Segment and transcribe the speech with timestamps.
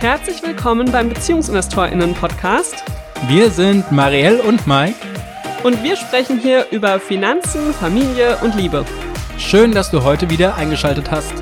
[0.00, 2.84] Herzlich willkommen beim BeziehungsinvestorInnen-Podcast.
[3.26, 4.94] Wir sind Marielle und Mike.
[5.64, 8.84] Und wir sprechen hier über Finanzen, Familie und Liebe.
[9.38, 11.32] Schön, dass du heute wieder eingeschaltet hast.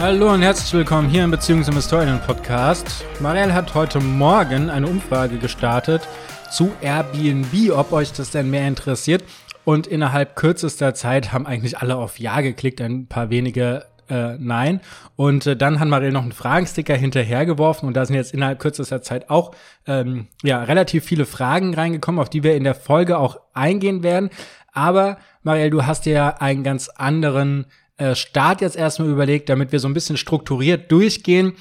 [0.00, 3.04] Hallo und herzlich willkommen hier im Beziehungsinvestorinnen-Podcast.
[3.20, 6.02] Marielle hat heute Morgen eine Umfrage gestartet
[6.50, 9.22] zu Airbnb, ob euch das denn mehr interessiert.
[9.66, 14.80] Und innerhalb kürzester Zeit haben eigentlich alle auf Ja geklickt, ein paar wenige äh, Nein.
[15.16, 19.02] Und äh, dann hat Marielle noch einen Fragensticker hinterhergeworfen und da sind jetzt innerhalb kürzester
[19.02, 19.56] Zeit auch
[19.88, 24.30] ähm, ja, relativ viele Fragen reingekommen, auf die wir in der Folge auch eingehen werden.
[24.72, 29.72] Aber Marielle, du hast dir ja einen ganz anderen äh, Start jetzt erstmal überlegt, damit
[29.72, 31.54] wir so ein bisschen strukturiert durchgehen,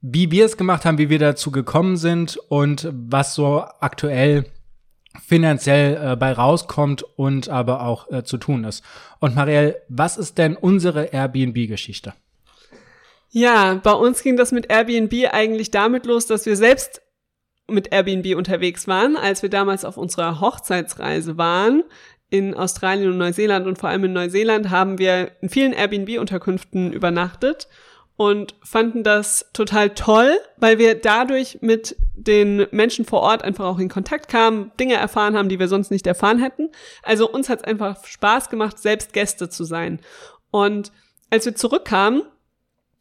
[0.00, 4.46] wie wir es gemacht haben, wie wir dazu gekommen sind und was so aktuell
[5.26, 8.84] finanziell äh, bei rauskommt und aber auch äh, zu tun ist.
[9.20, 12.14] Und Marielle, was ist denn unsere Airbnb-Geschichte?
[13.30, 17.02] Ja, bei uns ging das mit Airbnb eigentlich damit los, dass wir selbst
[17.68, 21.84] mit Airbnb unterwegs waren, als wir damals auf unserer Hochzeitsreise waren
[22.32, 27.68] in Australien und Neuseeland und vor allem in Neuseeland haben wir in vielen Airbnb-Unterkünften übernachtet
[28.22, 33.80] und fanden das total toll, weil wir dadurch mit den Menschen vor Ort einfach auch
[33.80, 36.70] in Kontakt kamen, Dinge erfahren haben, die wir sonst nicht erfahren hätten.
[37.02, 39.98] Also uns hat es einfach Spaß gemacht, selbst Gäste zu sein.
[40.52, 40.92] Und
[41.30, 42.22] als wir zurückkamen,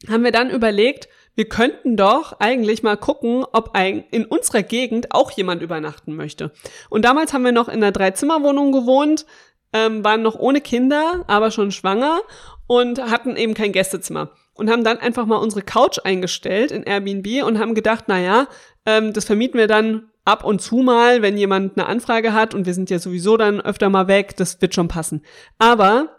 [0.10, 5.30] haben wir dann überlegt, wir könnten doch eigentlich mal gucken, ob in unserer Gegend auch
[5.30, 6.52] jemand übernachten möchte.
[6.90, 9.28] Und damals haben wir noch in einer Dreizimmerwohnung gewohnt,
[9.72, 12.22] ähm, waren noch ohne Kinder, aber schon schwanger
[12.66, 17.44] und hatten eben kein Gästezimmer und haben dann einfach mal unsere Couch eingestellt in Airbnb
[17.44, 18.48] und haben gedacht, na ja,
[18.86, 22.68] ähm, das vermieten wir dann ab und zu mal, wenn jemand eine Anfrage hat und
[22.68, 25.24] wir sind ja sowieso dann öfter mal weg, das wird schon passen.
[25.58, 26.16] Aber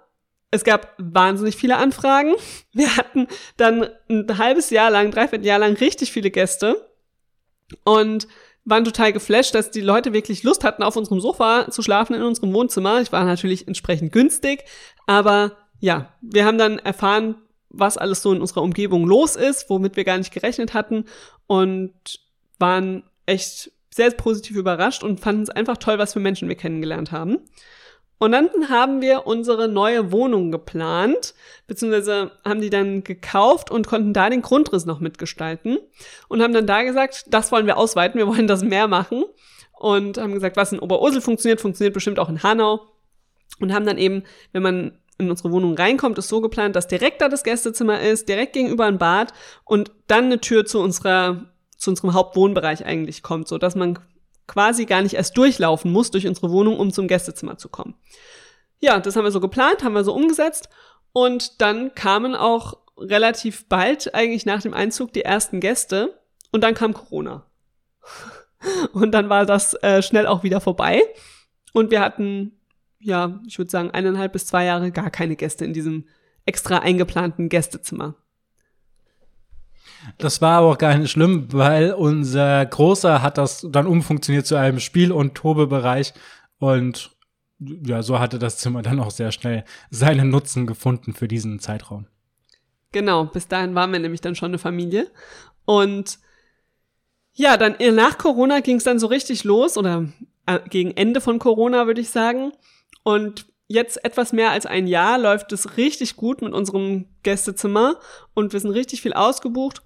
[0.50, 2.34] es gab wahnsinnig viele Anfragen.
[2.72, 6.90] Wir hatten dann ein halbes Jahr lang, dreiviertel Jahr lang richtig viele Gäste
[7.84, 8.26] und
[8.64, 12.22] waren total geflasht, dass die Leute wirklich Lust hatten, auf unserem Sofa zu schlafen in
[12.22, 13.00] unserem Wohnzimmer.
[13.00, 14.64] Ich war natürlich entsprechend günstig,
[15.06, 17.36] aber ja, wir haben dann erfahren,
[17.72, 21.06] was alles so in unserer Umgebung los ist, womit wir gar nicht gerechnet hatten
[21.46, 21.92] und
[22.58, 27.12] waren echt sehr positiv überrascht und fanden es einfach toll, was für Menschen wir kennengelernt
[27.12, 27.38] haben.
[28.18, 31.34] Und dann haben wir unsere neue Wohnung geplant,
[31.66, 35.78] beziehungsweise haben die dann gekauft und konnten da den Grundriss noch mitgestalten
[36.28, 39.24] und haben dann da gesagt, das wollen wir ausweiten, wir wollen das mehr machen
[39.72, 42.86] und haben gesagt, was in Oberursel funktioniert, funktioniert bestimmt auch in Hanau
[43.58, 44.22] und haben dann eben,
[44.52, 48.28] wenn man in unsere Wohnung reinkommt, ist so geplant, dass direkt da das Gästezimmer ist,
[48.28, 49.32] direkt gegenüber ein Bad
[49.64, 53.98] und dann eine Tür zu unserer zu unserem Hauptwohnbereich eigentlich kommt, so dass man
[54.46, 57.94] quasi gar nicht erst durchlaufen muss durch unsere Wohnung, um zum Gästezimmer zu kommen.
[58.80, 60.68] Ja, das haben wir so geplant, haben wir so umgesetzt
[61.12, 66.20] und dann kamen auch relativ bald eigentlich nach dem Einzug die ersten Gäste
[66.52, 67.46] und dann kam Corona.
[68.92, 71.02] Und dann war das äh, schnell auch wieder vorbei
[71.72, 72.60] und wir hatten
[73.02, 76.04] ja, ich würde sagen, eineinhalb bis zwei Jahre gar keine Gäste in diesem
[76.46, 78.14] extra eingeplanten Gästezimmer.
[80.18, 84.56] Das war aber auch gar nicht schlimm, weil unser Großer hat das dann umfunktioniert zu
[84.56, 86.12] einem Spiel- und Tobebereich
[86.58, 87.10] und
[87.60, 92.06] ja, so hatte das Zimmer dann auch sehr schnell seinen Nutzen gefunden für diesen Zeitraum.
[92.90, 95.08] Genau, bis dahin waren wir nämlich dann schon eine Familie
[95.64, 96.18] und
[97.34, 100.08] ja, dann nach Corona ging es dann so richtig los oder
[100.46, 102.52] äh, gegen Ende von Corona würde ich sagen
[103.02, 107.96] und jetzt etwas mehr als ein Jahr läuft es richtig gut mit unserem Gästezimmer
[108.34, 109.82] und wir sind richtig viel ausgebucht.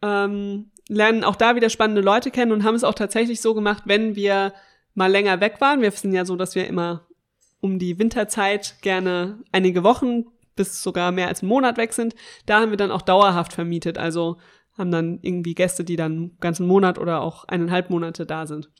[0.00, 3.84] Ähm, lernen auch da wieder spannende Leute kennen und haben es auch tatsächlich so gemacht,
[3.86, 4.52] wenn wir
[4.94, 5.80] mal länger weg waren.
[5.80, 7.06] Wir sind ja so, dass wir immer
[7.60, 10.24] um die Winterzeit gerne einige Wochen
[10.56, 12.14] bis sogar mehr als einen Monat weg sind.
[12.46, 13.98] Da haben wir dann auch dauerhaft vermietet.
[13.98, 14.38] Also
[14.76, 18.70] haben dann irgendwie Gäste, die dann einen ganzen Monat oder auch eineinhalb Monate da sind.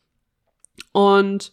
[0.92, 1.52] Und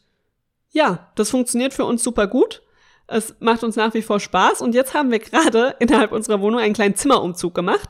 [0.71, 2.61] ja, das funktioniert für uns super gut.
[3.07, 6.59] Es macht uns nach wie vor Spaß und jetzt haben wir gerade innerhalb unserer Wohnung
[6.59, 7.89] einen kleinen Zimmerumzug gemacht.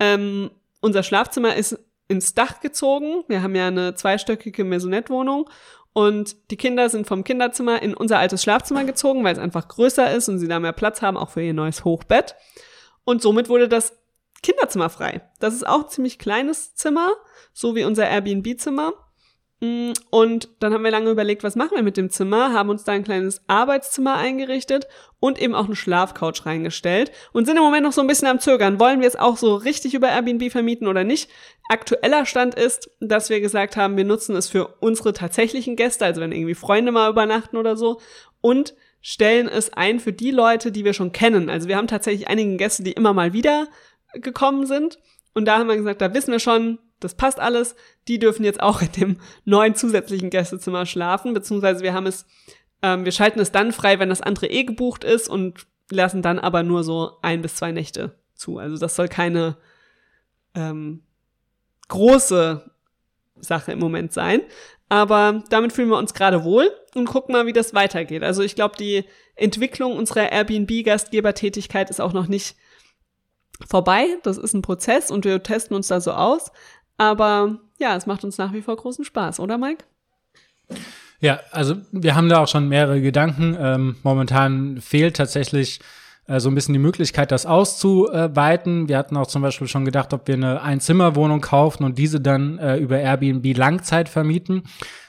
[0.00, 0.50] Ähm,
[0.80, 1.78] unser Schlafzimmer ist
[2.08, 3.24] ins Dach gezogen.
[3.28, 5.48] Wir haben ja eine zweistöckige Maisonette-Wohnung
[5.94, 10.12] und die Kinder sind vom Kinderzimmer in unser altes Schlafzimmer gezogen, weil es einfach größer
[10.12, 12.34] ist und sie da mehr Platz haben, auch für ihr neues Hochbett.
[13.04, 13.96] Und somit wurde das
[14.42, 15.22] Kinderzimmer frei.
[15.38, 17.12] Das ist auch ein ziemlich kleines Zimmer,
[17.52, 18.92] so wie unser Airbnb-Zimmer.
[19.64, 22.84] Mm, und dann haben wir lange überlegt, was machen wir mit dem Zimmer, haben uns
[22.84, 24.86] da ein kleines Arbeitszimmer eingerichtet
[25.20, 28.40] und eben auch eine Schlafcouch reingestellt und sind im Moment noch so ein bisschen am
[28.40, 28.78] Zögern.
[28.78, 31.30] Wollen wir es auch so richtig über Airbnb vermieten oder nicht?
[31.68, 36.20] Aktueller Stand ist, dass wir gesagt haben, wir nutzen es für unsere tatsächlichen Gäste, also
[36.20, 38.00] wenn irgendwie Freunde mal übernachten oder so
[38.42, 41.48] und stellen es ein für die Leute, die wir schon kennen.
[41.48, 43.68] Also wir haben tatsächlich einige Gäste, die immer mal wieder
[44.14, 44.98] gekommen sind.
[45.34, 47.76] Und da haben wir gesagt, da wissen wir schon, das passt alles.
[48.08, 52.26] Die dürfen jetzt auch in dem neuen zusätzlichen Gästezimmer schlafen, beziehungsweise wir haben es,
[52.82, 56.38] ähm, wir schalten es dann frei, wenn das andere eh gebucht ist und lassen dann
[56.38, 58.58] aber nur so ein bis zwei Nächte zu.
[58.58, 59.56] Also das soll keine
[60.54, 61.02] ähm,
[61.88, 62.70] große
[63.36, 64.40] Sache im Moment sein.
[64.88, 68.22] Aber damit fühlen wir uns gerade wohl und gucken mal, wie das weitergeht.
[68.22, 69.04] Also ich glaube, die
[69.34, 72.56] Entwicklung unserer Airbnb-Gastgebertätigkeit ist auch noch nicht
[73.66, 74.06] vorbei.
[74.22, 76.50] Das ist ein Prozess und wir testen uns da so aus.
[76.96, 79.84] Aber ja, es macht uns nach wie vor großen Spaß, oder Mike?
[81.20, 83.56] Ja, also wir haben da auch schon mehrere Gedanken.
[83.58, 85.80] Ähm, momentan fehlt tatsächlich
[86.26, 88.88] äh, so ein bisschen die Möglichkeit, das auszuweiten.
[88.88, 92.58] Wir hatten auch zum Beispiel schon gedacht, ob wir eine Einzimmerwohnung kaufen und diese dann
[92.58, 94.64] äh, über Airbnb Langzeit vermieten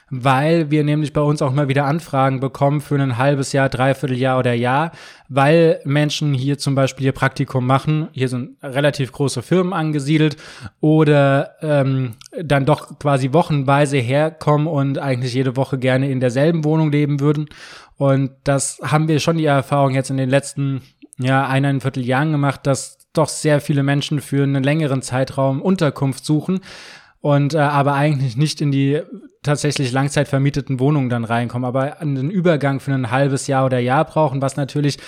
[0.08, 4.16] weil wir nämlich bei uns auch mal wieder Anfragen bekommen für ein halbes Jahr, dreiviertel
[4.16, 4.92] Jahr oder Jahr,
[5.28, 8.08] weil Menschen hier zum Beispiel ihr Praktikum machen.
[8.12, 10.36] Hier sind relativ große Firmen angesiedelt
[10.80, 16.92] oder ähm, dann doch quasi wochenweise herkommen und eigentlich jede Woche gerne in derselben Wohnung
[16.92, 17.48] leben würden.
[17.96, 20.82] Und das haben wir schon die Erfahrung jetzt in den letzten
[21.18, 26.60] ja, eineinviertel Jahren gemacht, dass doch sehr viele Menschen für einen längeren Zeitraum Unterkunft suchen
[27.26, 29.00] und äh, aber eigentlich nicht in die
[29.42, 34.04] tatsächlich langzeit vermieteten Wohnungen dann reinkommen, aber einen Übergang für ein halbes Jahr oder Jahr
[34.04, 34.98] brauchen, was natürlich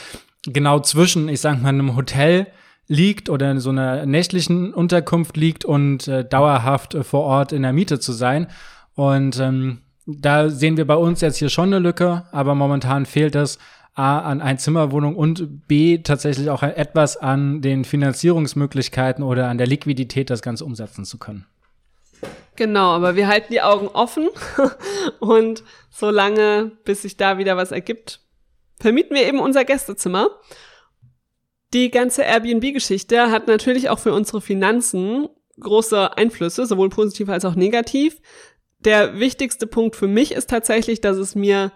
[0.44, 2.48] genau zwischen, ich sag mal, einem Hotel
[2.88, 7.62] liegt oder in so einer nächtlichen Unterkunft liegt und äh, dauerhaft äh, vor Ort in
[7.62, 8.48] der Miete zu sein.
[8.96, 13.36] Und ähm, da sehen wir bei uns jetzt hier schon eine Lücke, aber momentan fehlt
[13.36, 13.60] es
[13.94, 20.30] A an Einzimmerwohnung und B tatsächlich auch etwas an den Finanzierungsmöglichkeiten oder an der Liquidität,
[20.30, 21.46] das Ganze umsetzen zu können.
[22.56, 24.28] Genau, aber wir halten die Augen offen
[25.20, 28.20] und solange, bis sich da wieder was ergibt,
[28.80, 30.28] vermieten wir eben unser Gästezimmer.
[31.72, 35.28] Die ganze Airbnb-Geschichte hat natürlich auch für unsere Finanzen
[35.60, 38.20] große Einflüsse, sowohl positiv als auch negativ.
[38.80, 41.72] Der wichtigste Punkt für mich ist tatsächlich, dass es mir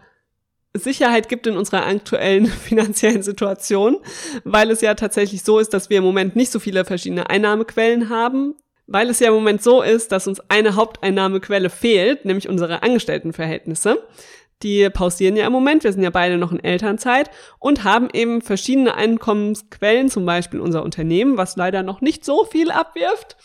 [0.74, 3.98] Sicherheit gibt in unserer aktuellen finanziellen Situation,
[4.44, 8.08] weil es ja tatsächlich so ist, dass wir im Moment nicht so viele verschiedene Einnahmequellen
[8.08, 8.54] haben,
[8.86, 14.06] weil es ja im Moment so ist, dass uns eine Haupteinnahmequelle fehlt, nämlich unsere Angestelltenverhältnisse.
[14.62, 18.42] Die pausieren ja im Moment, wir sind ja beide noch in Elternzeit und haben eben
[18.42, 23.36] verschiedene Einkommensquellen, zum Beispiel unser Unternehmen, was leider noch nicht so viel abwirft,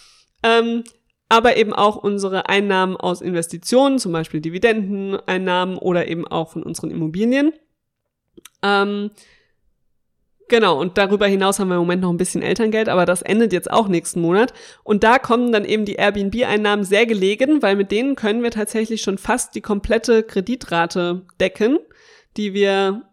[0.44, 0.84] ähm,
[1.30, 6.92] aber eben auch unsere Einnahmen aus Investitionen, zum Beispiel Dividendeneinnahmen oder eben auch von unseren
[6.92, 7.52] Immobilien.
[8.64, 9.10] Ähm,
[10.50, 13.54] genau, und darüber hinaus haben wir im Moment noch ein bisschen Elterngeld, aber das endet
[13.54, 14.54] jetzt auch nächsten Monat.
[14.84, 19.02] Und da kommen dann eben die Airbnb-Einnahmen sehr gelegen, weil mit denen können wir tatsächlich
[19.02, 21.80] schon fast die komplette Kreditrate decken,
[22.38, 23.04] die wir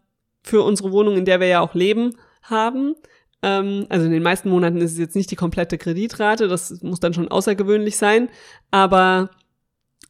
[0.43, 2.95] für unsere Wohnung, in der wir ja auch leben, haben.
[3.41, 6.99] Ähm, also in den meisten Monaten ist es jetzt nicht die komplette Kreditrate, das muss
[6.99, 8.29] dann schon außergewöhnlich sein.
[8.71, 9.29] Aber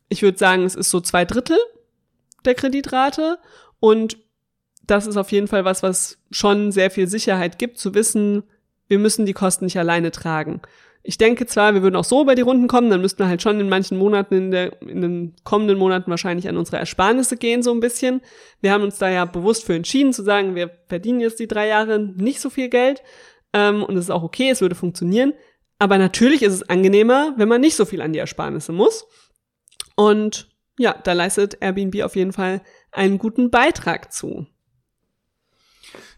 [0.09, 1.57] ich würde sagen, es ist so zwei Drittel
[2.45, 3.39] der Kreditrate.
[3.79, 4.17] Und
[4.87, 8.43] das ist auf jeden Fall was, was schon sehr viel Sicherheit gibt, zu wissen,
[8.87, 10.61] wir müssen die Kosten nicht alleine tragen.
[11.07, 13.41] Ich denke zwar, wir würden auch so über die Runden kommen, dann müssten wir halt
[13.41, 17.61] schon in manchen Monaten, in, der, in den kommenden Monaten wahrscheinlich an unsere Ersparnisse gehen,
[17.61, 18.21] so ein bisschen.
[18.61, 21.67] Wir haben uns da ja bewusst für entschieden, zu sagen, wir verdienen jetzt die drei
[21.67, 23.03] Jahre nicht so viel Geld.
[23.53, 25.33] Ähm, und es ist auch okay, es würde funktionieren.
[25.77, 29.05] Aber natürlich ist es angenehmer, wenn man nicht so viel an die Ersparnisse muss.
[29.95, 30.49] Und
[30.79, 32.61] ja, da leistet Airbnb auf jeden Fall
[32.91, 34.47] einen guten Beitrag zu.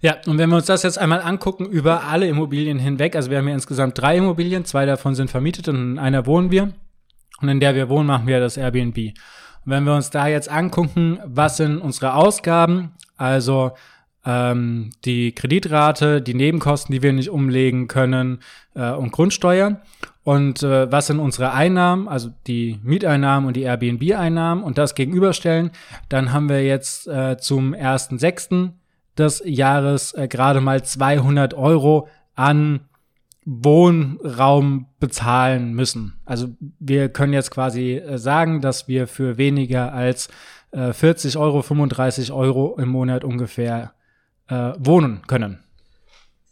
[0.02, 3.38] Ja, und wenn wir uns das jetzt einmal angucken über alle Immobilien hinweg, also wir
[3.38, 6.74] haben ja insgesamt drei Immobilien, zwei davon sind vermietet und in einer wohnen wir.
[7.42, 8.98] Und in der wir wohnen, machen wir das Airbnb.
[8.98, 13.74] Und wenn wir uns da jetzt angucken, was sind unsere Ausgaben, also
[14.26, 18.40] ähm, die Kreditrate, die Nebenkosten, die wir nicht umlegen können
[18.76, 19.82] äh, und Grundsteuer.
[20.24, 25.72] Und äh, was sind unsere Einnahmen, also die Mieteinnahmen und die Airbnb-Einnahmen und das gegenüberstellen,
[26.10, 28.72] dann haben wir jetzt äh, zum 1.6
[29.20, 32.82] des Jahres äh, gerade mal 200 Euro an
[33.46, 36.20] Wohnraum bezahlen müssen.
[36.26, 40.28] Also wir können jetzt quasi äh, sagen, dass wir für weniger als
[40.72, 43.94] äh, 40 Euro, 35 Euro im Monat ungefähr
[44.50, 45.64] äh, wohnen können.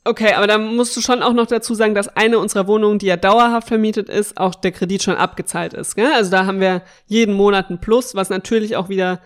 [0.08, 3.08] Okay, aber da musst du schon auch noch dazu sagen, dass eine unserer Wohnungen, die
[3.08, 5.96] ja dauerhaft vermietet ist, auch der Kredit schon abgezahlt ist.
[5.96, 6.14] Gell?
[6.14, 9.20] Also da haben wir jeden Monat ein Plus, was natürlich auch wieder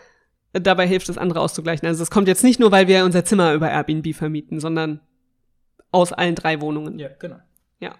[0.54, 1.88] dabei hilft, das andere auszugleichen.
[1.88, 5.00] Also das kommt jetzt nicht nur, weil wir unser Zimmer über Airbnb vermieten, sondern
[5.92, 7.00] aus allen drei Wohnungen.
[7.00, 7.38] Ja, genau.
[7.80, 7.96] Ja.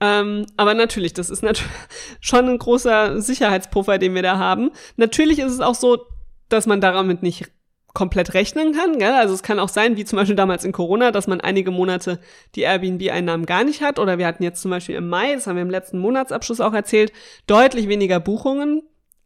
[0.00, 1.70] Ähm, aber natürlich, das ist natürlich
[2.20, 4.70] schon ein großer Sicherheitspuffer, den wir da haben.
[4.96, 6.06] Natürlich ist es auch so,
[6.48, 7.50] dass man damit nicht
[7.92, 8.98] komplett rechnen kann.
[8.98, 9.12] Gell?
[9.12, 12.20] Also es kann auch sein, wie zum Beispiel damals in Corona, dass man einige Monate
[12.54, 13.98] die Airbnb-Einnahmen gar nicht hat.
[13.98, 16.72] Oder wir hatten jetzt zum Beispiel im Mai, das haben wir im letzten Monatsabschluss auch
[16.72, 17.12] erzählt,
[17.46, 18.82] deutlich weniger Buchungen.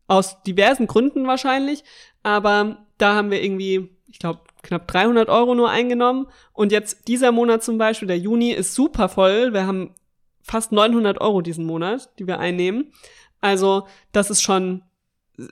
[0.07, 1.85] Aus diversen Gründen wahrscheinlich.
[2.23, 6.27] Aber da haben wir irgendwie, ich glaube, knapp 300 Euro nur eingenommen.
[6.53, 9.53] Und jetzt dieser Monat zum Beispiel, der Juni, ist super voll.
[9.53, 9.95] Wir haben
[10.43, 12.93] fast 900 Euro diesen Monat, die wir einnehmen.
[13.41, 14.83] Also das ist schon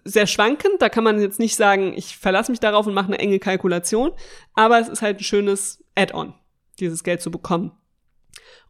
[0.04, 0.80] sehr schwankend.
[0.80, 4.12] Da kann man jetzt nicht sagen, ich verlasse mich darauf und mache eine enge Kalkulation.
[4.54, 6.34] Aber es ist halt ein schönes Add-on,
[6.78, 7.72] dieses Geld zu bekommen.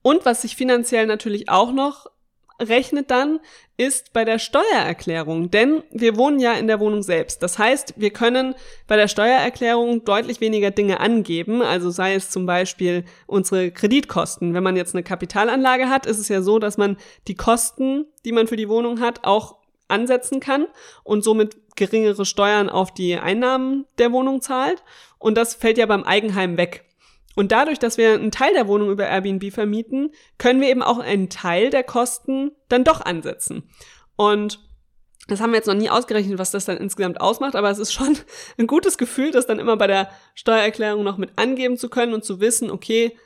[0.03, 2.07] Und was sich finanziell natürlich auch noch
[2.61, 3.41] rechnet dann,
[3.77, 5.51] ist bei der Steuererklärung.
[5.51, 7.43] Denn wir wohnen ja in der Wohnung selbst.
[7.43, 8.55] Das heißt, wir können
[8.87, 11.63] bei der Steuererklärung deutlich weniger Dinge angeben.
[11.63, 14.55] Also sei es zum Beispiel unsere Kreditkosten.
[14.55, 16.97] Wenn man jetzt eine Kapitalanlage hat, ist es ja so, dass man
[17.29, 19.57] die Kosten, die man für die Wohnung hat, auch
[19.89, 20.67] ansetzen kann
[21.05, 24.83] und somit geringere Steuern auf die Einnahmen der Wohnung zahlt.
[25.19, 26.85] Und das fällt ja beim Eigenheim weg.
[27.35, 30.99] Und dadurch, dass wir einen Teil der Wohnung über Airbnb vermieten, können wir eben auch
[30.99, 33.69] einen Teil der Kosten dann doch ansetzen.
[34.17, 34.61] Und
[35.29, 37.93] das haben wir jetzt noch nie ausgerechnet, was das dann insgesamt ausmacht, aber es ist
[37.93, 38.19] schon
[38.59, 42.25] ein gutes Gefühl, das dann immer bei der Steuererklärung noch mit angeben zu können und
[42.25, 43.17] zu wissen, okay,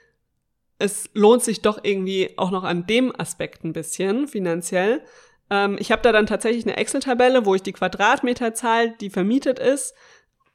[0.78, 5.02] es lohnt sich doch irgendwie auch noch an dem Aspekt ein bisschen finanziell.
[5.48, 9.94] Ähm, ich habe da dann tatsächlich eine Excel-Tabelle, wo ich die Quadratmeterzahl, die vermietet ist,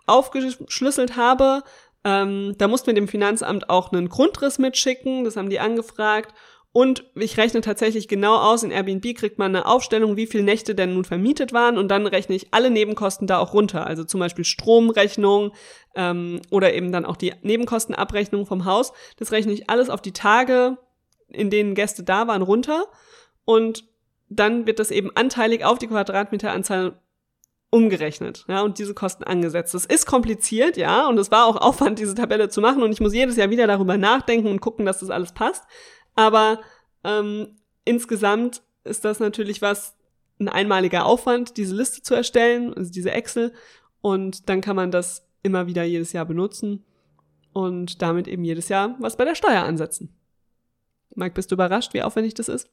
[0.05, 1.63] aufgeschlüsselt habe,
[2.03, 6.33] ähm, da mussten wir dem Finanzamt auch einen Grundriss mitschicken, das haben die angefragt.
[6.73, 10.73] Und ich rechne tatsächlich genau aus, in Airbnb kriegt man eine Aufstellung, wie viele Nächte
[10.73, 13.85] denn nun vermietet waren und dann rechne ich alle Nebenkosten da auch runter.
[13.85, 15.51] Also zum Beispiel Stromrechnung
[15.95, 18.93] ähm, oder eben dann auch die Nebenkostenabrechnung vom Haus.
[19.17, 20.77] Das rechne ich alles auf die Tage,
[21.27, 22.85] in denen Gäste da waren, runter.
[23.43, 23.83] Und
[24.29, 27.00] dann wird das eben anteilig auf die Quadratmeteranzahl
[27.71, 29.73] umgerechnet, ja, und diese Kosten angesetzt.
[29.73, 32.99] Das ist kompliziert, ja, und es war auch Aufwand, diese Tabelle zu machen, und ich
[32.99, 35.63] muss jedes Jahr wieder darüber nachdenken und gucken, dass das alles passt.
[36.13, 36.59] Aber
[37.03, 39.95] ähm, insgesamt ist das natürlich was,
[40.39, 43.53] ein einmaliger Aufwand, diese Liste zu erstellen, also diese Excel,
[44.01, 46.83] und dann kann man das immer wieder jedes Jahr benutzen
[47.53, 50.13] und damit eben jedes Jahr was bei der Steuer ansetzen.
[51.15, 52.69] Mike, bist du überrascht, wie aufwendig das ist?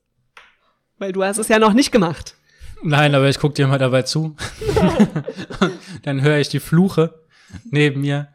[0.99, 2.38] Weil du hast es ja noch nicht gemacht.
[2.83, 4.37] Nein, aber ich gucke dir mal dabei zu.
[6.03, 7.15] Dann höre ich die Fluche
[7.71, 8.29] neben mir.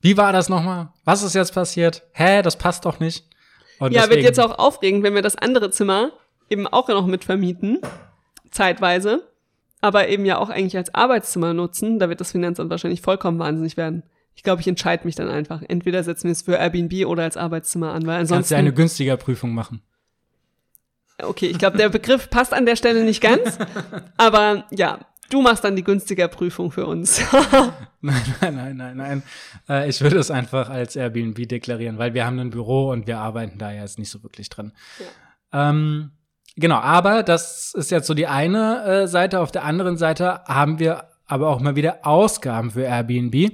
[0.00, 0.88] Wie war das nochmal?
[1.04, 2.02] Was ist jetzt passiert?
[2.12, 3.24] Hä, das passt doch nicht.
[3.78, 6.12] Und ja, deswegen, wird jetzt auch aufregend, wenn wir das andere Zimmer
[6.48, 7.80] eben auch noch mit vermieten.
[8.50, 9.22] Zeitweise.
[9.80, 11.98] Aber eben ja auch eigentlich als Arbeitszimmer nutzen.
[11.98, 14.02] Da wird das Finanzamt wahrscheinlich vollkommen wahnsinnig werden.
[14.34, 15.62] Ich glaube, ich entscheide mich dann einfach.
[15.66, 18.34] Entweder setzen wir es für Airbnb oder als Arbeitszimmer an, weil ansonsten.
[18.34, 19.82] Kannst du eine günstiger Prüfung machen.
[21.22, 23.58] Okay, ich glaube, der Begriff passt an der Stelle nicht ganz.
[24.16, 24.98] Aber ja,
[25.30, 27.20] du machst dann die günstiger Prüfung für uns.
[28.00, 29.22] nein, nein, nein, nein, nein.
[29.68, 33.18] Äh, ich würde es einfach als Airbnb deklarieren, weil wir haben ein Büro und wir
[33.18, 34.72] arbeiten da jetzt nicht so wirklich drin.
[35.52, 35.70] Ja.
[35.70, 36.10] Ähm,
[36.56, 39.40] genau, aber das ist jetzt so die eine äh, Seite.
[39.40, 43.52] Auf der anderen Seite haben wir aber auch mal wieder Ausgaben für Airbnb.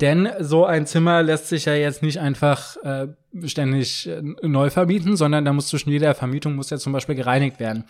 [0.00, 3.08] Denn so ein Zimmer lässt sich ja jetzt nicht einfach äh,
[3.46, 7.58] ständig äh, neu vermieten, sondern da muss zwischen jeder Vermietung muss ja zum Beispiel gereinigt
[7.60, 7.84] werden.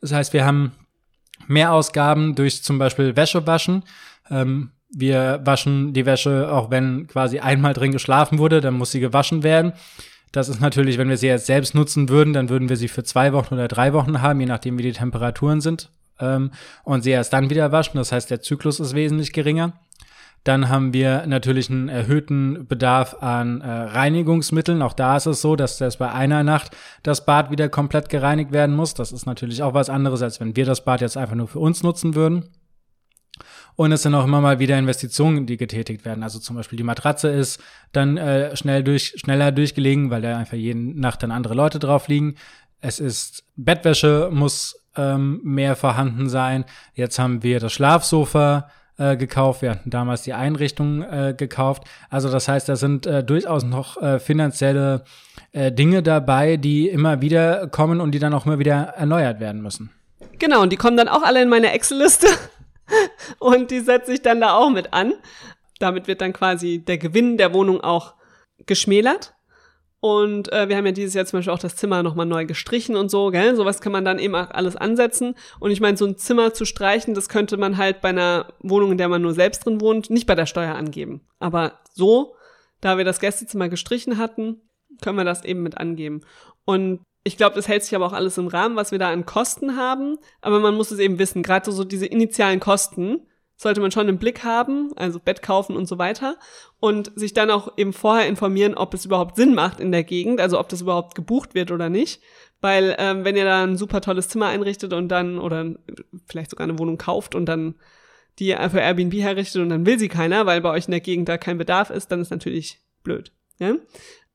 [0.00, 0.72] Das heißt, wir haben
[1.46, 3.84] mehr Ausgaben durch zum Beispiel Wäsche waschen.
[4.30, 9.00] Ähm, wir waschen die Wäsche, auch wenn quasi einmal drin geschlafen wurde, dann muss sie
[9.00, 9.72] gewaschen werden.
[10.32, 13.04] Das ist natürlich, wenn wir sie jetzt selbst nutzen würden, dann würden wir sie für
[13.04, 15.90] zwei Wochen oder drei Wochen haben, je nachdem, wie die Temperaturen sind.
[16.20, 16.50] Ähm,
[16.84, 17.96] und sie erst dann wieder waschen.
[17.98, 19.72] Das heißt, der Zyklus ist wesentlich geringer.
[20.48, 24.80] Dann haben wir natürlich einen erhöhten Bedarf an äh, Reinigungsmitteln.
[24.80, 28.50] Auch da ist es so, dass das bei einer Nacht das Bad wieder komplett gereinigt
[28.50, 28.94] werden muss.
[28.94, 31.58] Das ist natürlich auch was anderes, als wenn wir das Bad jetzt einfach nur für
[31.58, 32.48] uns nutzen würden.
[33.76, 36.22] Und es sind auch immer mal wieder Investitionen, die getätigt werden.
[36.22, 37.60] Also zum Beispiel die Matratze ist
[37.92, 42.08] dann äh, schnell durch, schneller durchgelegen, weil da einfach jede Nacht dann andere Leute drauf
[42.08, 42.36] liegen.
[42.80, 46.64] Es ist Bettwäsche muss ähm, mehr vorhanden sein.
[46.94, 49.62] Jetzt haben wir das Schlafsofa äh, gekauft.
[49.62, 51.84] Wir hatten damals die Einrichtung äh, gekauft.
[52.10, 55.04] Also das heißt, da sind äh, durchaus noch äh, finanzielle
[55.52, 59.62] äh, Dinge dabei, die immer wieder kommen und die dann auch immer wieder erneuert werden
[59.62, 59.90] müssen.
[60.38, 62.26] Genau, und die kommen dann auch alle in meine Excel-Liste
[63.38, 65.14] und die setze ich dann da auch mit an.
[65.78, 68.14] Damit wird dann quasi der Gewinn der Wohnung auch
[68.66, 69.34] geschmälert.
[70.00, 72.94] Und äh, wir haben ja dieses Jahr zum Beispiel auch das Zimmer nochmal neu gestrichen
[72.94, 73.56] und so, gell?
[73.56, 75.34] Sowas kann man dann eben auch alles ansetzen.
[75.58, 78.92] Und ich meine, so ein Zimmer zu streichen, das könnte man halt bei einer Wohnung,
[78.92, 81.22] in der man nur selbst drin wohnt, nicht bei der Steuer angeben.
[81.40, 82.36] Aber so,
[82.80, 84.60] da wir das Gästezimmer gestrichen hatten,
[85.02, 86.20] können wir das eben mit angeben.
[86.64, 89.26] Und ich glaube, das hält sich aber auch alles im Rahmen, was wir da an
[89.26, 90.16] Kosten haben.
[90.40, 93.26] Aber man muss es eben wissen, gerade so diese initialen Kosten
[93.58, 96.36] sollte man schon im Blick haben, also Bett kaufen und so weiter.
[96.78, 100.40] Und sich dann auch eben vorher informieren, ob es überhaupt Sinn macht in der Gegend,
[100.40, 102.22] also ob das überhaupt gebucht wird oder nicht.
[102.60, 105.74] Weil ähm, wenn ihr da ein super tolles Zimmer einrichtet und dann, oder
[106.26, 107.74] vielleicht sogar eine Wohnung kauft und dann
[108.38, 111.28] die für Airbnb herrichtet und dann will sie keiner, weil bei euch in der Gegend
[111.28, 113.32] da kein Bedarf ist, dann ist natürlich blöd.
[113.58, 113.74] Ja?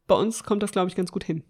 [0.05, 1.43] Bei uns kommt das, glaube ich, ganz gut hin.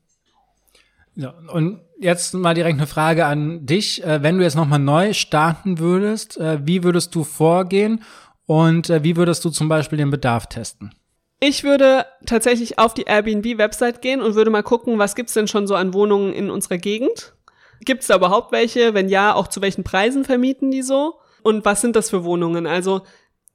[1.15, 4.03] Ja, und jetzt mal direkt eine Frage an dich.
[4.03, 8.03] Äh, wenn du jetzt nochmal neu starten würdest, äh, wie würdest du vorgehen
[8.45, 10.93] und äh, wie würdest du zum Beispiel den Bedarf testen?
[11.39, 15.67] Ich würde tatsächlich auf die Airbnb-Website gehen und würde mal gucken, was gibt's denn schon
[15.67, 17.33] so an Wohnungen in unserer Gegend?
[17.81, 18.93] Gibt's da überhaupt welche?
[18.93, 21.15] Wenn ja, auch zu welchen Preisen vermieten die so?
[21.41, 22.65] Und was sind das für Wohnungen?
[22.65, 23.01] Also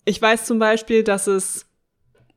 [0.04, 1.67] ich weiß zum Beispiel, dass es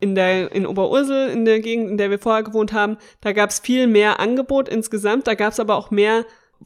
[0.02, 3.52] in der in Oberursel, in der Gegend, in der wir vorher gewohnt haben, da gab
[3.52, 5.28] es viel mehr Angebot insgesamt.
[5.28, 6.26] Da gab es aber auch mehr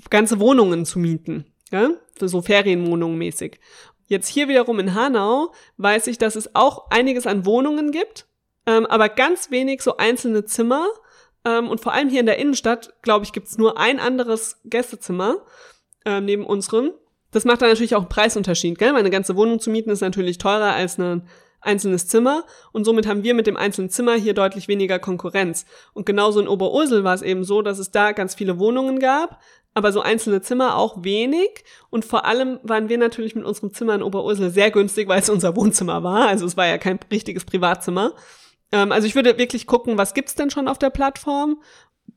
[0.10, 1.90] ganze Wohnungen zu mieten, ja,
[2.20, 3.60] so Ferienwohnungen mäßig.
[4.08, 8.28] Jetzt hier wiederum in Hanau weiß ich, dass es auch einiges an Wohnungen gibt,
[8.66, 10.88] ähm, aber ganz wenig so einzelne Zimmer.
[11.44, 15.38] Ähm, und vor allem hier in der Innenstadt, glaube ich, gibt's nur ein anderes Gästezimmer
[16.06, 16.92] ähm, neben unserem.
[17.32, 18.94] Das macht dann natürlich auch einen Preisunterschied, gell?
[18.94, 21.26] Weil eine ganze Wohnung zu mieten ist natürlich teurer als eine
[21.66, 25.66] einzelnes Zimmer und somit haben wir mit dem einzelnen Zimmer hier deutlich weniger Konkurrenz.
[25.94, 29.40] Und genauso in Oberursel war es eben so, dass es da ganz viele Wohnungen gab,
[29.74, 31.64] aber so einzelne Zimmer auch wenig.
[31.90, 35.30] Und vor allem waren wir natürlich mit unserem Zimmer in Oberursel sehr günstig, weil es
[35.30, 36.28] unser Wohnzimmer war.
[36.28, 38.14] Also es war ja kein richtiges Privatzimmer.
[38.72, 41.62] Ähm, also ich würde wirklich gucken, was gibt's denn schon auf der Plattform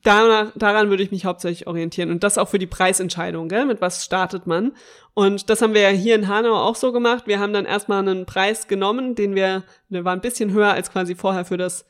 [0.02, 2.10] danach, daran würde ich mich hauptsächlich orientieren.
[2.10, 3.66] Und das auch für die Preisentscheidung, gell?
[3.66, 4.72] Mit was startet man?
[5.14, 7.26] Und das haben wir ja hier in Hanau auch so gemacht.
[7.26, 10.90] Wir haben dann erstmal einen Preis genommen, den wir, der war ein bisschen höher als
[10.90, 11.86] quasi vorher für das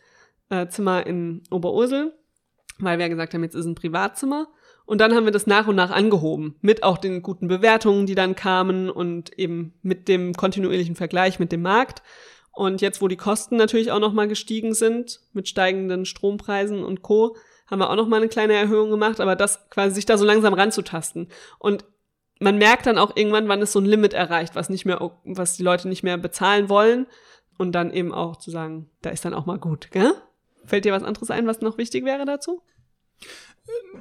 [0.50, 2.14] äh, Zimmer in Oberursel,
[2.78, 4.49] weil wir gesagt haben, jetzt ist ein Privatzimmer.
[4.87, 8.14] Und dann haben wir das nach und nach angehoben, mit auch den guten Bewertungen, die
[8.14, 12.02] dann kamen und eben mit dem kontinuierlichen Vergleich mit dem Markt.
[12.52, 17.37] Und jetzt, wo die Kosten natürlich auch nochmal gestiegen sind, mit steigenden Strompreisen und Co.,
[17.71, 20.25] haben wir auch noch mal eine kleine Erhöhung gemacht, aber das quasi sich da so
[20.25, 21.28] langsam ranzutasten.
[21.59, 21.85] Und
[22.41, 25.57] man merkt dann auch irgendwann, wann es so ein Limit erreicht, was nicht mehr, was
[25.57, 27.07] die Leute nicht mehr bezahlen wollen.
[27.59, 30.13] Und dann eben auch zu sagen, da ist dann auch mal gut, gell?
[30.65, 32.63] Fällt dir was anderes ein, was noch wichtig wäre dazu?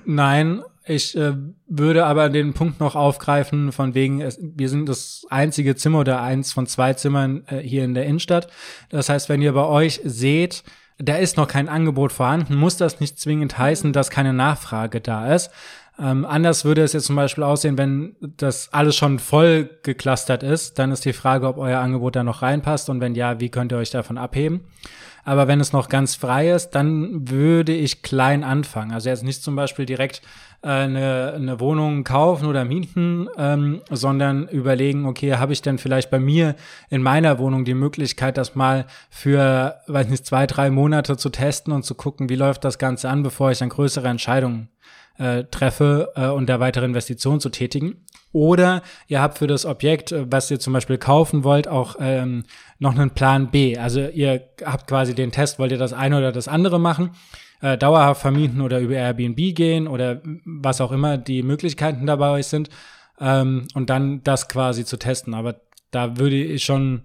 [0.06, 1.34] Nein, ich äh,
[1.67, 6.21] würde aber den Punkt noch aufgreifen, von wegen, es, wir sind das einzige Zimmer oder
[6.21, 8.47] eins von zwei Zimmern äh, hier in der Innenstadt.
[8.89, 10.63] Das heißt, wenn ihr bei euch seht,
[10.97, 15.33] da ist noch kein Angebot vorhanden, muss das nicht zwingend heißen, dass keine Nachfrage da
[15.33, 15.51] ist.
[15.99, 20.77] Ähm, anders würde es jetzt zum Beispiel aussehen, wenn das alles schon voll geklustert ist,
[20.77, 23.71] dann ist die Frage, ob euer Angebot da noch reinpasst und wenn ja, wie könnt
[23.71, 24.62] ihr euch davon abheben.
[25.23, 28.93] Aber wenn es noch ganz frei ist, dann würde ich klein anfangen.
[28.93, 30.21] Also jetzt nicht zum Beispiel direkt
[30.61, 36.19] eine, eine Wohnung kaufen oder mieten, ähm, sondern überlegen, okay, habe ich denn vielleicht bei
[36.19, 36.55] mir
[36.89, 41.73] in meiner Wohnung die Möglichkeit, das mal für, weiß nicht, zwei, drei Monate zu testen
[41.73, 44.69] und zu gucken, wie läuft das Ganze an, bevor ich dann größere Entscheidungen
[45.17, 48.03] äh, treffe äh, und da weitere Investitionen zu tätigen.
[48.31, 52.43] Oder ihr habt für das Objekt, äh, was ihr zum Beispiel kaufen wollt, auch ähm,
[52.79, 53.77] noch einen Plan B.
[53.77, 57.11] Also ihr habt quasi den Test, wollt ihr das eine oder das andere machen
[57.61, 62.69] äh, dauerhaft vermieten oder über Airbnb gehen oder was auch immer die Möglichkeiten dabei sind
[63.19, 65.33] ähm, und dann das quasi zu testen.
[65.33, 67.03] Aber da würde ich schon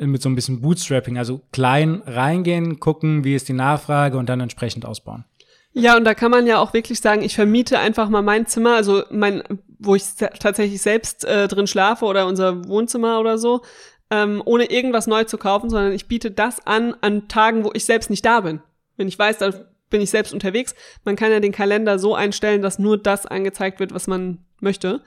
[0.00, 4.40] mit so ein bisschen Bootstrapping, also klein reingehen, gucken, wie ist die Nachfrage und dann
[4.40, 5.24] entsprechend ausbauen.
[5.72, 8.76] Ja, und da kann man ja auch wirklich sagen, ich vermiete einfach mal mein Zimmer,
[8.76, 9.42] also mein,
[9.78, 13.62] wo ich tatsächlich selbst äh, drin schlafe oder unser Wohnzimmer oder so,
[14.10, 17.84] ähm, ohne irgendwas neu zu kaufen, sondern ich biete das an an Tagen, wo ich
[17.84, 18.60] selbst nicht da bin.
[18.96, 19.52] Wenn ich weiß, da
[19.90, 20.74] bin ich selbst unterwegs.
[21.04, 25.02] Man kann ja den Kalender so einstellen, dass nur das angezeigt wird, was man möchte.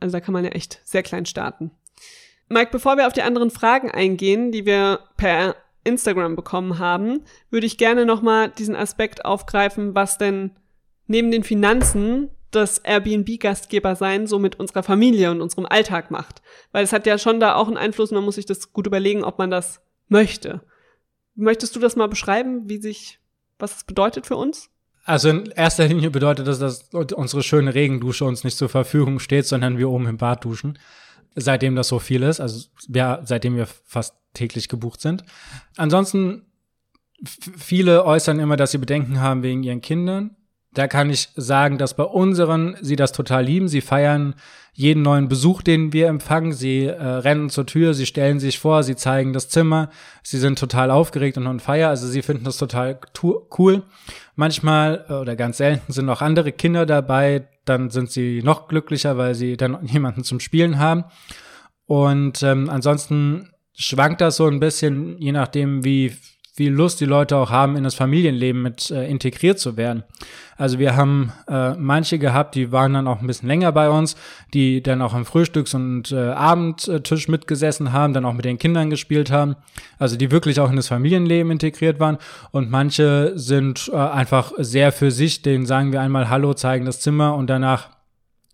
[0.00, 1.70] Also da kann man ja echt sehr klein starten.
[2.48, 7.66] Mike, bevor wir auf die anderen Fragen eingehen, die wir per Instagram bekommen haben, würde
[7.66, 10.50] ich gerne nochmal diesen Aspekt aufgreifen, was denn
[11.06, 16.42] neben den Finanzen das Airbnb-Gastgeber sein so mit unserer Familie und unserem Alltag macht.
[16.72, 18.86] Weil es hat ja schon da auch einen Einfluss und man muss sich das gut
[18.86, 20.62] überlegen, ob man das möchte.
[21.34, 23.18] Möchtest du das mal beschreiben, wie sich
[23.58, 24.70] was es bedeutet für uns?
[25.04, 29.46] Also in erster Linie bedeutet das, dass unsere schöne Regendusche uns nicht zur Verfügung steht,
[29.46, 30.78] sondern wir oben im Bad duschen.
[31.36, 35.22] Seitdem das so viel ist, also ja, seitdem wir fast täglich gebucht sind.
[35.76, 36.46] Ansonsten,
[37.24, 40.36] viele äußern immer, dass sie Bedenken haben wegen ihren Kindern.
[40.76, 43.66] Da kann ich sagen, dass bei unseren sie das total lieben.
[43.66, 44.34] Sie feiern
[44.74, 46.52] jeden neuen Besuch, den wir empfangen.
[46.52, 49.88] Sie äh, rennen zur Tür, sie stellen sich vor, sie zeigen das Zimmer.
[50.22, 51.88] Sie sind total aufgeregt und on fire.
[51.88, 53.00] Also sie finden das total
[53.58, 53.84] cool.
[54.34, 57.48] Manchmal äh, oder ganz selten sind auch andere Kinder dabei.
[57.64, 61.04] Dann sind sie noch glücklicher, weil sie dann jemanden zum Spielen haben.
[61.86, 66.14] Und ähm, ansonsten schwankt das so ein bisschen, je nachdem, wie
[66.56, 70.04] viel Lust die Leute auch haben, in das Familienleben mit äh, integriert zu werden.
[70.56, 74.16] Also wir haben äh, manche gehabt, die waren dann auch ein bisschen länger bei uns,
[74.54, 78.88] die dann auch am Frühstücks- und äh, Abendtisch mitgesessen haben, dann auch mit den Kindern
[78.88, 79.56] gespielt haben,
[79.98, 82.16] also die wirklich auch in das Familienleben integriert waren.
[82.52, 87.00] Und manche sind äh, einfach sehr für sich, denen sagen wir einmal Hallo, zeigen das
[87.00, 87.90] Zimmer und danach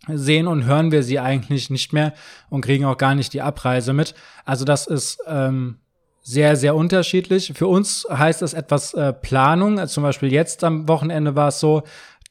[0.09, 2.15] sehen und hören wir sie eigentlich nicht mehr
[2.51, 4.17] und kriegen auch gar nicht die Abreise mit.
[4.45, 5.77] Also das ist ähm,
[6.23, 7.53] sehr, sehr unterschiedlich.
[7.55, 9.79] Für uns heißt das etwas äh, Planung.
[9.79, 11.83] Also zum Beispiel jetzt am Wochenende war es so,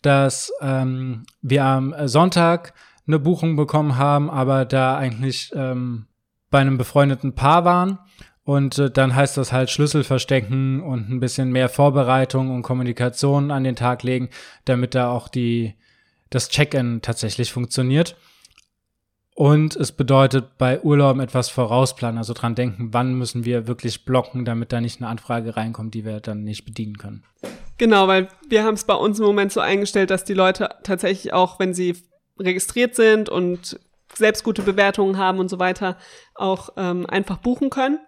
[0.02, 2.74] dass ähm, wir am Sonntag
[3.06, 6.06] eine Buchung bekommen haben, aber da eigentlich ähm,
[6.50, 8.00] bei einem befreundeten Paar waren.
[8.44, 13.52] Und äh, dann heißt das halt Schlüssel verstecken und ein bisschen mehr Vorbereitung und Kommunikation
[13.52, 14.30] an den Tag legen,
[14.66, 15.76] damit da auch die,
[16.30, 18.16] das Check-in tatsächlich funktioniert.
[19.36, 24.46] Und es bedeutet bei Urlauben etwas vorausplanen, also dran denken, wann müssen wir wirklich blocken,
[24.46, 27.24] damit da nicht eine Anfrage reinkommt, die wir dann nicht bedienen können.
[27.78, 31.34] Genau, weil wir haben es bei uns im Moment so eingestellt, dass die Leute tatsächlich
[31.34, 31.96] auch, wenn sie
[32.38, 33.80] registriert sind und
[34.14, 35.98] selbst gute Bewertungen haben und so weiter,
[36.36, 38.00] auch ähm, einfach buchen können.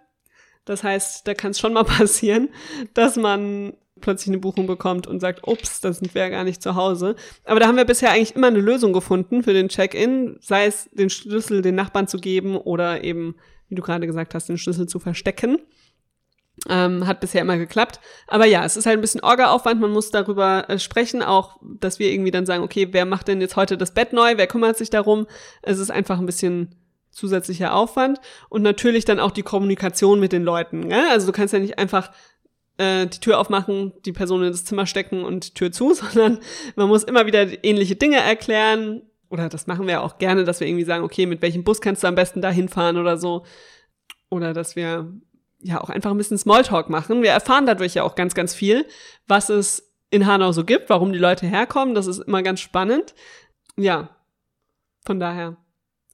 [0.64, 2.50] Das heißt, da kann es schon mal passieren,
[2.92, 6.62] dass man plötzlich eine Buchung bekommt und sagt, ups, da sind wir ja gar nicht
[6.62, 7.16] zu Hause.
[7.44, 10.88] Aber da haben wir bisher eigentlich immer eine Lösung gefunden für den Check-in, sei es
[10.92, 13.34] den Schlüssel den Nachbarn zu geben oder eben,
[13.68, 15.58] wie du gerade gesagt hast, den Schlüssel zu verstecken.
[16.68, 17.98] Ähm, hat bisher immer geklappt.
[18.28, 19.80] Aber ja, es ist halt ein bisschen Orga-Aufwand.
[19.80, 23.40] Man muss darüber äh, sprechen, auch, dass wir irgendwie dann sagen, okay, wer macht denn
[23.40, 24.34] jetzt heute das Bett neu?
[24.36, 25.26] Wer kümmert sich darum?
[25.62, 26.76] Es ist einfach ein bisschen
[27.10, 30.88] zusätzlicher Aufwand und natürlich dann auch die Kommunikation mit den Leuten.
[30.88, 31.06] Gell?
[31.10, 32.10] Also du kannst ja nicht einfach
[32.78, 36.40] äh, die Tür aufmachen, die Person in das Zimmer stecken und die Tür zu, sondern
[36.76, 39.02] man muss immer wieder ähnliche Dinge erklären.
[39.30, 42.02] Oder das machen wir auch gerne, dass wir irgendwie sagen, okay, mit welchem Bus kannst
[42.02, 43.44] du am besten da hinfahren oder so.
[44.30, 45.12] Oder dass wir
[45.60, 47.22] ja auch einfach ein bisschen Smalltalk machen.
[47.22, 48.86] Wir erfahren dadurch ja auch ganz, ganz viel,
[49.26, 51.94] was es in Hanau so gibt, warum die Leute herkommen.
[51.94, 53.14] Das ist immer ganz spannend.
[53.76, 54.10] Ja,
[55.04, 55.56] von daher.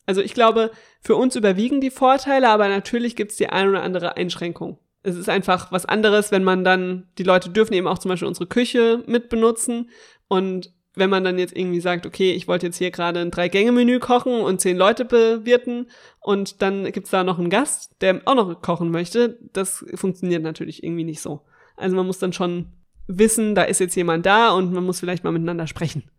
[0.06, 0.70] Also ich glaube,
[1.00, 5.16] für uns überwiegen die Vorteile, aber natürlich gibt es die ein oder andere Einschränkung es
[5.16, 8.46] ist einfach was anderes, wenn man dann, die Leute dürfen eben auch zum Beispiel unsere
[8.46, 9.90] Küche mit benutzen
[10.28, 14.00] und wenn man dann jetzt irgendwie sagt, okay, ich wollte jetzt hier gerade ein Drei-Gänge-Menü
[14.00, 15.88] kochen und zehn Leute bewirten
[16.20, 20.82] und dann gibt's da noch einen Gast, der auch noch kochen möchte, das funktioniert natürlich
[20.82, 21.42] irgendwie nicht so.
[21.76, 22.72] Also man muss dann schon
[23.06, 26.10] wissen, da ist jetzt jemand da und man muss vielleicht mal miteinander sprechen,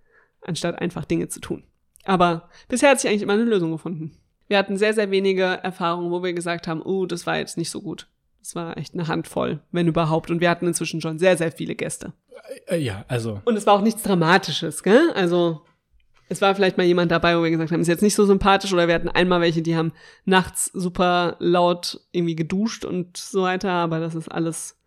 [0.41, 1.63] anstatt einfach Dinge zu tun.
[2.05, 4.17] Aber bisher hat sich eigentlich immer eine Lösung gefunden.
[4.47, 7.57] Wir hatten sehr, sehr wenige Erfahrungen, wo wir gesagt haben, oh, uh, das war jetzt
[7.57, 8.07] nicht so gut.
[8.41, 10.31] Es war echt eine Handvoll, wenn überhaupt.
[10.31, 12.13] Und wir hatten inzwischen schon sehr, sehr viele Gäste.
[12.67, 13.41] Äh, ja, also.
[13.45, 15.11] Und es war auch nichts Dramatisches, gell?
[15.13, 15.61] Also,
[16.27, 18.73] es war vielleicht mal jemand dabei, wo wir gesagt haben, ist jetzt nicht so sympathisch.
[18.73, 19.93] Oder wir hatten einmal welche, die haben
[20.25, 23.71] nachts super laut irgendwie geduscht und so weiter.
[23.71, 24.77] Aber das ist alles,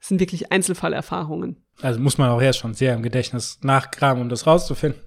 [0.00, 1.63] das sind wirklich Einzelfallerfahrungen.
[1.82, 5.00] Also muss man auch erst schon sehr im Gedächtnis nachgraben, um das rauszufinden.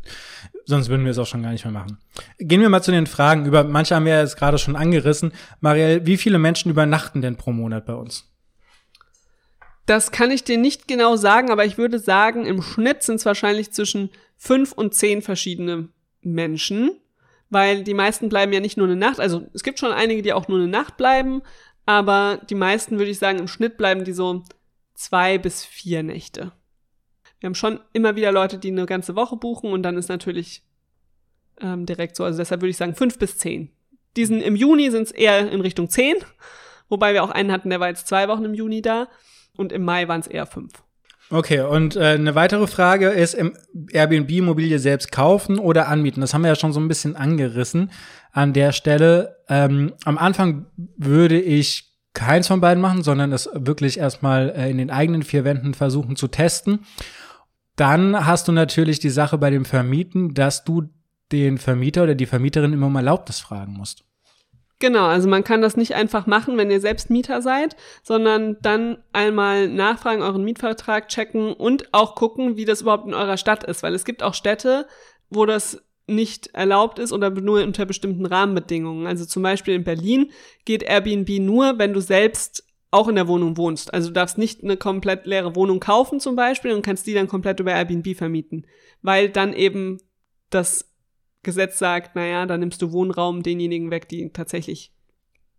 [0.65, 1.97] Sonst würden wir es auch schon gar nicht mehr machen.
[2.39, 3.45] Gehen wir mal zu den Fragen.
[3.45, 5.31] Über manche haben wir ja jetzt gerade schon angerissen.
[5.61, 8.29] Marielle, wie viele Menschen übernachten denn pro Monat bei uns?
[9.85, 13.25] Das kann ich dir nicht genau sagen, aber ich würde sagen, im Schnitt sind es
[13.25, 15.87] wahrscheinlich zwischen fünf und zehn verschiedene
[16.21, 16.91] Menschen,
[17.49, 19.21] weil die meisten bleiben ja nicht nur eine Nacht.
[19.21, 21.41] Also es gibt schon einige, die auch nur eine Nacht bleiben,
[21.85, 24.43] aber die meisten würde ich sagen, im Schnitt bleiben die so
[24.93, 26.51] zwei bis vier Nächte.
[27.39, 30.63] Wir haben schon immer wieder Leute, die eine ganze Woche buchen und dann ist natürlich
[31.61, 32.23] ähm, direkt so.
[32.23, 33.71] Also deshalb würde ich sagen fünf bis zehn.
[34.15, 36.15] Diesen im Juni sind es eher in Richtung zehn,
[36.89, 39.07] wobei wir auch einen hatten, der war jetzt zwei Wochen im Juni da
[39.55, 40.73] und im Mai waren es eher fünf.
[41.29, 43.53] Okay, und äh, eine weitere Frage ist, im
[43.91, 46.21] Airbnb-Immobilie selbst kaufen oder anmieten?
[46.21, 47.91] Das haben wir ja schon so ein bisschen angerissen
[48.31, 49.35] an der Stelle.
[49.49, 54.77] Ähm, am Anfang würde ich keins von beiden machen, sondern es wirklich erstmal äh, in
[54.77, 56.85] den eigenen vier Wänden versuchen zu testen.
[57.77, 60.89] Dann hast du natürlich die Sache bei dem Vermieten, dass du
[61.31, 64.03] den Vermieter oder die Vermieterin immer um Erlaubnis fragen musst.
[64.79, 68.97] Genau, also man kann das nicht einfach machen, wenn ihr selbst Mieter seid, sondern dann
[69.11, 73.81] einmal nachfragen, euren Mietvertrag checken und auch gucken, wie das überhaupt in eurer Stadt ist,
[73.81, 74.87] weil es gibt auch Städte,
[75.29, 79.07] wo das nicht erlaubt ist oder nur unter bestimmten Rahmenbedingungen.
[79.07, 80.31] Also zum Beispiel in Berlin
[80.63, 83.93] geht Airbnb nur, wenn du selbst auch in der Wohnung wohnst.
[83.93, 87.27] Also du darfst nicht eine komplett leere Wohnung kaufen zum Beispiel und kannst die dann
[87.27, 88.65] komplett über Airbnb vermieten,
[89.01, 89.99] weil dann eben
[90.49, 90.89] das
[91.43, 94.93] Gesetz sagt, naja, dann nimmst du Wohnraum denjenigen weg, die tatsächlich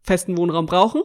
[0.03, 1.03] festen Wohnraum brauchen.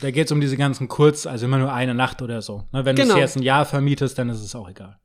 [0.00, 2.64] Da geht es um diese ganzen Kurz, also immer nur eine Nacht oder so.
[2.72, 3.14] Ne, wenn genau.
[3.14, 4.98] du es jetzt ein Jahr vermietest, dann ist es auch egal.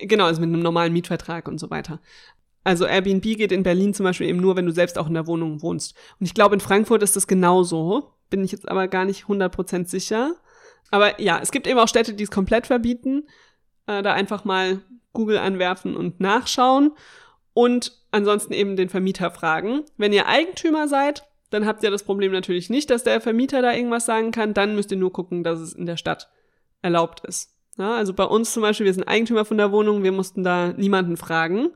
[0.00, 2.00] Genau, also mit einem normalen Mietvertrag und so weiter.
[2.64, 5.26] Also Airbnb geht in Berlin zum Beispiel eben nur, wenn du selbst auch in der
[5.26, 5.94] Wohnung wohnst.
[6.18, 8.15] Und ich glaube, in Frankfurt ist das genauso.
[8.30, 10.34] Bin ich jetzt aber gar nicht 100% sicher.
[10.90, 13.26] Aber ja, es gibt eben auch Städte, die es komplett verbieten.
[13.86, 14.80] Äh, da einfach mal
[15.12, 16.92] Google anwerfen und nachschauen.
[17.52, 19.82] Und ansonsten eben den Vermieter fragen.
[19.96, 23.72] Wenn ihr Eigentümer seid, dann habt ihr das Problem natürlich nicht, dass der Vermieter da
[23.72, 24.54] irgendwas sagen kann.
[24.54, 26.28] Dann müsst ihr nur gucken, dass es in der Stadt
[26.82, 27.52] erlaubt ist.
[27.78, 30.72] Ja, also bei uns zum Beispiel, wir sind Eigentümer von der Wohnung, wir mussten da
[30.72, 31.70] niemanden fragen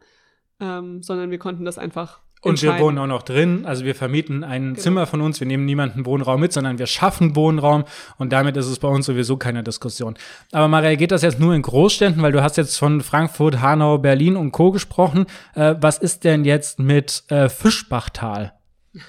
[0.60, 3.66] ähm, sondern wir konnten das einfach und wir wohnen auch noch drin.
[3.66, 4.80] Also wir vermieten ein genau.
[4.80, 5.40] Zimmer von uns.
[5.40, 7.84] Wir nehmen niemanden Wohnraum mit, sondern wir schaffen Wohnraum.
[8.16, 10.16] Und damit ist es bei uns sowieso keine Diskussion.
[10.52, 12.22] Aber Maria, geht das jetzt nur in Großstädten?
[12.22, 14.70] Weil du hast jetzt von Frankfurt, Hanau, Berlin und Co.
[14.70, 15.26] gesprochen.
[15.54, 18.54] Äh, was ist denn jetzt mit äh, Fischbachtal?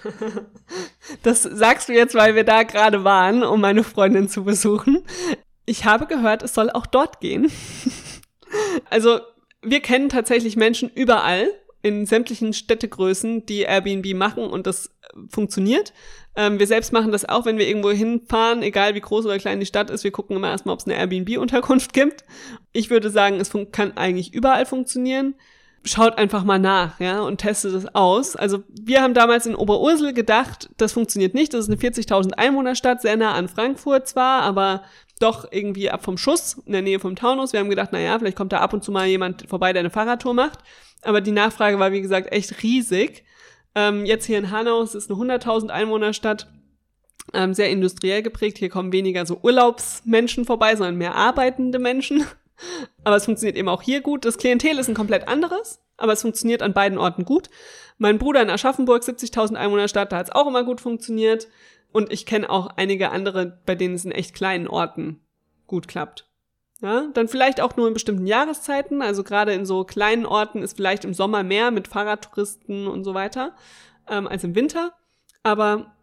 [1.24, 5.04] das sagst du jetzt, weil wir da gerade waren, um meine Freundin zu besuchen.
[5.66, 7.50] Ich habe gehört, es soll auch dort gehen.
[8.90, 9.22] also
[9.64, 11.48] wir kennen tatsächlich Menschen überall
[11.82, 15.94] in sämtlichen Städtegrößen, die Airbnb machen und das äh, funktioniert.
[16.36, 19.60] Ähm, wir selbst machen das auch, wenn wir irgendwo hinfahren, egal wie groß oder klein
[19.60, 20.04] die Stadt ist.
[20.04, 22.24] Wir gucken immer erstmal, ob es eine Airbnb-Unterkunft gibt.
[22.72, 25.36] Ich würde sagen, es kann eigentlich überall funktionieren.
[25.84, 28.36] Schaut einfach mal nach, ja, und testet es aus.
[28.36, 31.54] Also wir haben damals in Oberursel gedacht, das funktioniert nicht.
[31.54, 34.84] Das ist eine 40.000 Einwohnerstadt, sehr nah an Frankfurt zwar, aber
[35.22, 37.54] doch irgendwie ab vom Schuss in der Nähe vom Taunus.
[37.54, 39.82] Wir haben gedacht, na ja, vielleicht kommt da ab und zu mal jemand vorbei, der
[39.82, 40.60] eine Fahrradtour macht.
[41.02, 43.24] Aber die Nachfrage war, wie gesagt, echt riesig.
[43.74, 46.48] Ähm, jetzt hier in Hanau, es ist eine 100.000 Einwohnerstadt,
[47.34, 48.58] ähm, sehr industriell geprägt.
[48.58, 52.26] Hier kommen weniger so Urlaubsmenschen vorbei, sondern mehr arbeitende Menschen.
[53.04, 54.26] Aber es funktioniert eben auch hier gut.
[54.26, 57.50] Das Klientel ist ein komplett anderes, aber es funktioniert an beiden Orten gut.
[57.98, 61.48] Mein Bruder in Aschaffenburg, 70.000 Einwohnerstadt, da hat es auch immer gut funktioniert.
[61.92, 65.20] Und ich kenne auch einige andere, bei denen es in echt kleinen Orten
[65.68, 66.28] gut klappt.
[66.82, 69.02] Ja, dann vielleicht auch nur in bestimmten Jahreszeiten.
[69.02, 73.14] Also gerade in so kleinen Orten ist vielleicht im Sommer mehr mit Fahrradtouristen und so
[73.14, 73.56] weiter
[74.08, 74.94] ähm, als im Winter.
[75.44, 75.94] Aber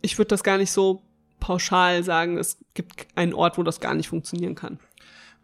[0.00, 1.02] ich würde das gar nicht so
[1.40, 4.78] pauschal sagen, es gibt einen Ort, wo das gar nicht funktionieren kann.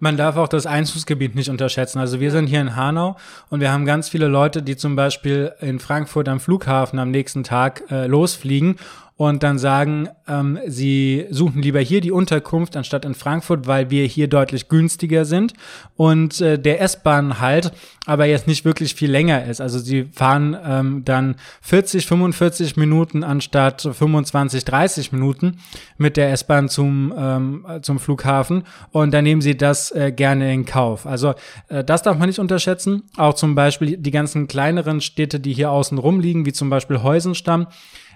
[0.01, 1.99] Man darf auch das Einzugsgebiet nicht unterschätzen.
[1.99, 3.17] Also wir sind hier in Hanau
[3.51, 7.45] und wir haben ganz viele Leute, die zum Beispiel in Frankfurt am Flughafen am nächsten
[7.45, 8.77] Tag äh, losfliegen
[9.21, 14.07] und dann sagen, ähm, sie suchen lieber hier die Unterkunft anstatt in Frankfurt, weil wir
[14.07, 15.53] hier deutlich günstiger sind
[15.95, 17.71] und äh, der S-Bahn halt
[18.07, 19.61] aber jetzt nicht wirklich viel länger ist.
[19.61, 25.59] Also sie fahren ähm, dann 40, 45 Minuten anstatt 25, 30 Minuten
[25.99, 30.65] mit der S-Bahn zum, ähm, zum Flughafen und dann nehmen sie das äh, gerne in
[30.65, 31.05] Kauf.
[31.05, 31.35] Also
[31.69, 33.03] äh, das darf man nicht unterschätzen.
[33.19, 37.03] Auch zum Beispiel die ganzen kleineren Städte, die hier außen rum liegen, wie zum Beispiel
[37.03, 37.67] Heusenstamm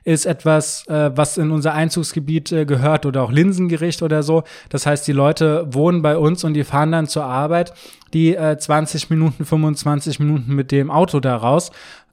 [0.04, 4.44] ist etwas, äh, was in unser Einzugsgebiet äh, gehört oder auch Linsengericht oder so.
[4.68, 7.72] Das heißt, die Leute wohnen bei uns und die fahren dann zur Arbeit,
[8.12, 11.70] die äh, 20 Minuten, 25 Minuten mit dem Auto da raus,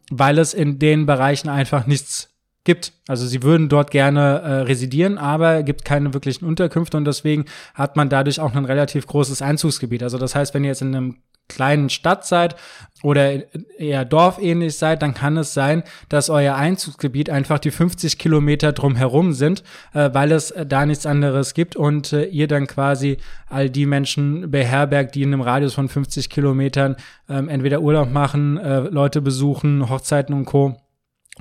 [0.10, 2.30] weil es in den Bereichen einfach nichts
[2.64, 2.94] gibt.
[3.08, 7.96] Also sie würden dort gerne äh, residieren, aber gibt keine wirklichen Unterkünfte und deswegen hat
[7.96, 10.04] man dadurch auch ein relativ großes Einzugsgebiet.
[10.04, 11.18] Also das heißt, wenn ihr jetzt in einem
[11.52, 12.56] kleinen Stadt seid
[13.04, 13.42] oder
[13.80, 19.34] eher dorfähnlich seid, dann kann es sein, dass euer Einzugsgebiet einfach die 50 Kilometer drumherum
[19.34, 23.70] sind, äh, weil es äh, da nichts anderes gibt und äh, ihr dann quasi all
[23.70, 26.96] die Menschen beherbergt, die in einem Radius von 50 Kilometern
[27.30, 30.78] ähm, entweder Urlaub machen, äh, Leute besuchen, Hochzeiten und Co.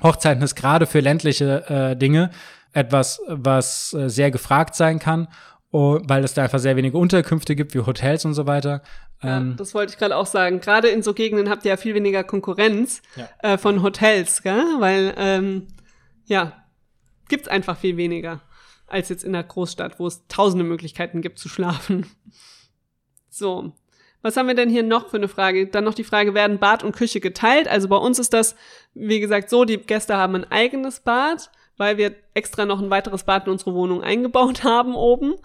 [0.01, 2.31] Hochzeiten ist gerade für ländliche äh, Dinge
[2.73, 5.27] etwas, was äh, sehr gefragt sein kann
[5.73, 8.81] Oh, weil es da einfach sehr wenige Unterkünfte gibt, wie Hotels und so weiter.
[9.23, 10.59] Ja, ähm, das wollte ich gerade auch sagen.
[10.59, 13.29] Gerade in so Gegenden habt ihr ja viel weniger Konkurrenz ja.
[13.39, 14.65] äh, von Hotels, gell?
[14.79, 15.67] weil ähm,
[16.25, 16.65] ja,
[17.29, 18.41] gibt's einfach viel weniger
[18.87, 22.05] als jetzt in der Großstadt, wo es tausende Möglichkeiten gibt zu schlafen.
[23.33, 23.71] So,
[24.21, 25.65] was haben wir denn hier noch für eine Frage?
[25.67, 27.69] Dann noch die Frage, werden Bad und Küche geteilt?
[27.69, 28.57] Also bei uns ist das,
[28.93, 33.23] wie gesagt, so, die Gäste haben ein eigenes Bad weil wir extra noch ein weiteres
[33.23, 35.35] Bad in unsere Wohnung eingebaut haben oben.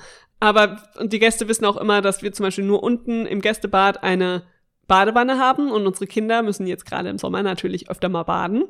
[0.40, 4.02] Aber und die Gäste wissen auch immer, dass wir zum Beispiel nur unten im Gästebad
[4.02, 4.42] eine
[4.86, 8.64] Badewanne haben und unsere Kinder müssen jetzt gerade im Sommer natürlich öfter mal baden.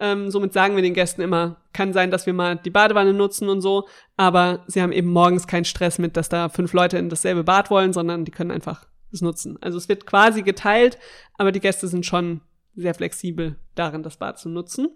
[0.00, 3.48] Ähm, somit sagen wir den Gästen immer, kann sein, dass wir mal die Badewanne nutzen
[3.48, 7.10] und so, aber sie haben eben morgens keinen Stress mit, dass da fünf Leute in
[7.10, 9.58] dasselbe Bad wollen, sondern die können einfach es nutzen.
[9.60, 10.98] Also es wird quasi geteilt,
[11.36, 12.40] aber die Gäste sind schon
[12.74, 14.88] sehr flexibel darin, das Bad zu nutzen.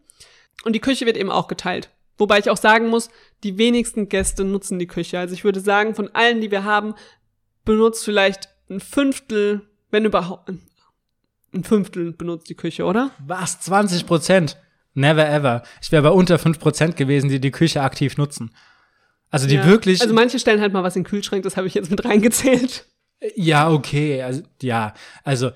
[0.64, 1.90] Und die Küche wird eben auch geteilt.
[2.16, 3.10] Wobei ich auch sagen muss,
[3.42, 5.18] die wenigsten Gäste nutzen die Küche.
[5.18, 6.94] Also ich würde sagen, von allen, die wir haben,
[7.64, 10.50] benutzt vielleicht ein Fünftel, wenn überhaupt,
[11.52, 13.10] ein Fünftel benutzt die Küche, oder?
[13.24, 13.60] Was?
[13.60, 14.56] 20 Prozent?
[14.94, 15.62] Never ever.
[15.82, 18.54] Ich wäre bei unter 5 Prozent gewesen, die die Küche aktiv nutzen.
[19.30, 19.66] Also die ja.
[19.66, 20.00] wirklich.
[20.00, 22.86] Also manche stellen halt mal was in den Kühlschrank, das habe ich jetzt mit reingezählt.
[23.34, 24.22] Ja, okay.
[24.22, 25.50] Also, ja, also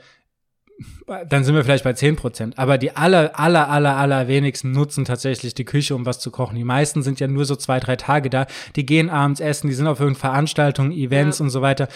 [1.29, 2.59] dann sind wir vielleicht bei 10 Prozent.
[2.59, 6.57] Aber die aller, aller, aller, aller wenigsten nutzen tatsächlich die Küche, um was zu kochen.
[6.57, 8.47] Die meisten sind ja nur so zwei, drei Tage da.
[8.77, 11.45] Die gehen abends essen, die sind auf irgendeinen Veranstaltungen, Events ja.
[11.45, 11.89] und so weiter.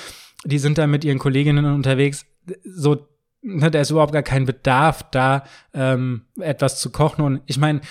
[0.44, 2.26] Die sind da mit ihren Kolleginnen unterwegs.
[2.64, 3.06] So,
[3.42, 7.24] ne, da ist überhaupt gar kein Bedarf da, ähm, etwas zu kochen.
[7.24, 7.82] Und ich meine,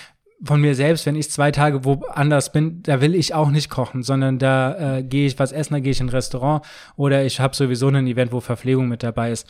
[0.44, 4.02] von mir selbst, wenn ich zwei Tage woanders bin, da will ich auch nicht kochen,
[4.02, 6.64] sondern da äh, gehe ich was essen, da gehe ich in ein Restaurant
[6.96, 9.46] oder ich habe sowieso ein Event, wo Verpflegung mit dabei ist.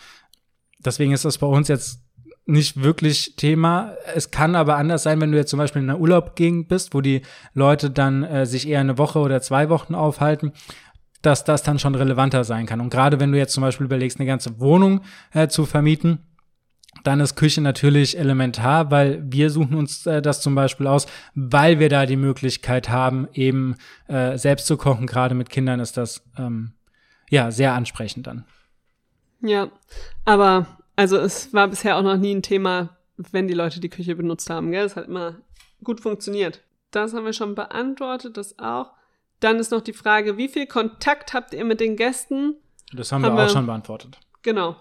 [0.84, 2.00] Deswegen ist das bei uns jetzt
[2.44, 3.94] nicht wirklich Thema.
[4.14, 7.00] Es kann aber anders sein, wenn du jetzt zum Beispiel in einer Urlaubgegend bist, wo
[7.00, 7.22] die
[7.54, 10.52] Leute dann äh, sich eher eine Woche oder zwei Wochen aufhalten,
[11.22, 12.80] dass das dann schon relevanter sein kann.
[12.80, 16.18] Und gerade wenn du jetzt zum Beispiel überlegst, eine ganze Wohnung äh, zu vermieten,
[17.04, 21.78] dann ist Küche natürlich elementar, weil wir suchen uns äh, das zum Beispiel aus, weil
[21.78, 23.76] wir da die Möglichkeit haben, eben
[24.08, 25.06] äh, selbst zu kochen.
[25.06, 26.72] Gerade mit Kindern ist das ähm,
[27.30, 28.44] ja sehr ansprechend dann.
[29.42, 29.70] Ja,
[30.24, 34.14] aber also es war bisher auch noch nie ein Thema, wenn die Leute die Küche
[34.14, 34.70] benutzt haben.
[34.70, 34.84] Gell?
[34.84, 35.36] Es hat immer
[35.82, 36.62] gut funktioniert.
[36.90, 38.92] Das haben wir schon beantwortet, das auch.
[39.40, 42.56] Dann ist noch die Frage, wie viel Kontakt habt ihr mit den Gästen?
[42.92, 44.18] Das haben, haben wir auch schon beantwortet.
[44.42, 44.76] Genau.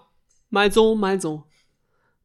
[0.50, 1.44] Mal so, mal so.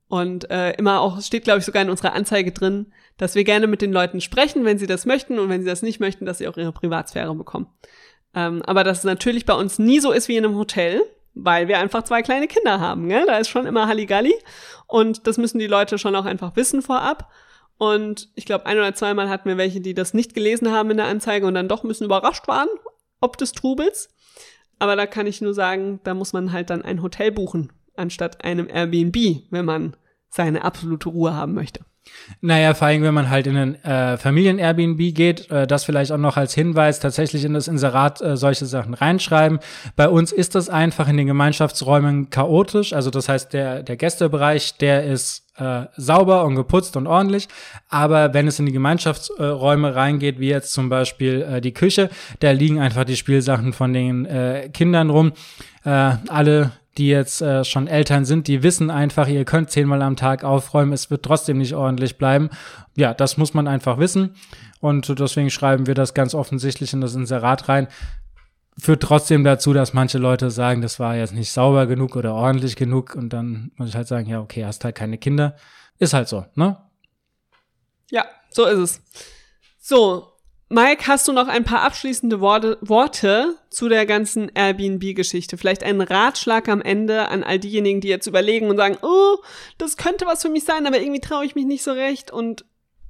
[0.10, 3.68] Und äh, immer auch, steht, glaube ich, sogar in unserer Anzeige drin, dass wir gerne
[3.68, 6.38] mit den Leuten sprechen, wenn sie das möchten und wenn sie das nicht möchten, dass
[6.38, 7.68] sie auch ihre Privatsphäre bekommen.
[8.34, 11.02] Ähm, aber dass es natürlich bei uns nie so ist wie in einem Hotel,
[11.44, 13.10] weil wir einfach zwei kleine Kinder haben.
[13.10, 13.26] Gell?
[13.26, 14.34] Da ist schon immer Halligalli
[14.88, 17.32] und das müssen die Leute schon auch einfach wissen vorab.
[17.78, 20.98] Und ich glaube, ein oder zweimal hatten wir welche, die das nicht gelesen haben in
[20.98, 22.70] der Anzeige und dann doch ein bisschen überrascht waren,
[23.22, 24.10] ob des Trubels.
[24.80, 28.44] Aber da kann ich nur sagen, da muss man halt dann ein Hotel buchen, anstatt
[28.44, 29.96] einem Airbnb, wenn man
[30.30, 31.86] seine absolute Ruhe haben möchte.
[32.42, 36.18] Naja, vor allem, wenn man halt in ein äh, Familien-Airbnb geht, äh, das vielleicht auch
[36.18, 39.60] noch als Hinweis tatsächlich in das Inserat äh, solche Sachen reinschreiben.
[39.96, 42.94] Bei uns ist das einfach in den Gemeinschaftsräumen chaotisch.
[42.94, 47.48] Also das heißt, der, der Gästebereich, der ist äh, sauber und geputzt und ordentlich.
[47.90, 52.52] Aber wenn es in die Gemeinschaftsräume reingeht, wie jetzt zum Beispiel äh, die Küche, da
[52.52, 55.34] liegen einfach die Spielsachen von den äh, Kindern rum.
[55.84, 55.90] Äh,
[56.28, 60.44] alle die jetzt äh, schon Eltern sind, die wissen einfach, ihr könnt zehnmal am Tag
[60.44, 62.50] aufräumen, es wird trotzdem nicht ordentlich bleiben.
[62.96, 64.36] Ja, das muss man einfach wissen.
[64.80, 67.88] Und deswegen schreiben wir das ganz offensichtlich in das Inserat rein.
[68.80, 72.76] Führt trotzdem dazu, dass manche Leute sagen, das war jetzt nicht sauber genug oder ordentlich
[72.76, 73.16] genug.
[73.16, 75.56] Und dann muss ich halt sagen, ja, okay, hast halt keine Kinder.
[75.98, 76.78] Ist halt so, ne?
[78.12, 79.02] Ja, so ist es.
[79.80, 80.34] So,
[80.70, 85.58] Mike, hast du noch ein paar abschließende Worte, Worte zu der ganzen Airbnb-Geschichte?
[85.58, 89.38] Vielleicht einen Ratschlag am Ende an all diejenigen, die jetzt überlegen und sagen, oh,
[89.78, 92.66] das könnte was für mich sein, aber irgendwie traue ich mich nicht so recht und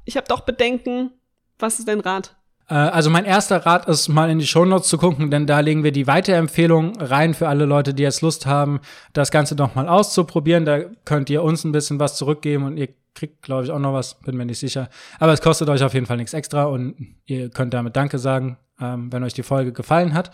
[0.05, 1.11] ich habe doch Bedenken.
[1.57, 2.35] Was ist dein Rat?
[2.69, 5.83] Äh, also mein erster Rat ist mal in die Shownotes zu gucken, denn da legen
[5.83, 8.81] wir die Weiterempfehlung rein für alle Leute, die jetzt Lust haben,
[9.13, 10.65] das Ganze doch mal auszuprobieren.
[10.65, 13.93] Da könnt ihr uns ein bisschen was zurückgeben und ihr kriegt, glaube ich, auch noch
[13.93, 14.89] was, bin mir nicht sicher.
[15.19, 18.57] Aber es kostet euch auf jeden Fall nichts extra und ihr könnt damit Danke sagen,
[18.79, 20.31] ähm, wenn euch die Folge gefallen hat.